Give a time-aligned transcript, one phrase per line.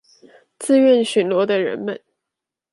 [0.57, 2.01] 自願巡邏的人們